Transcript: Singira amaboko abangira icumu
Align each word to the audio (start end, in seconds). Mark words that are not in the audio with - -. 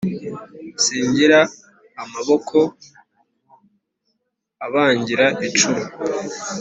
Singira 0.83 1.39
amaboko 2.03 2.57
abangira 4.65 5.25
icumu 5.47 5.83